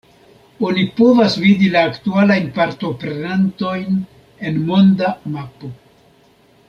Oni 0.67 0.85
povas 0.99 1.35
vidi 1.43 1.67
la 1.75 1.83
aktualajn 1.89 2.49
partoprenantojn 2.57 4.01
en 4.51 4.59
monda 4.71 5.13
mapo. 5.37 5.71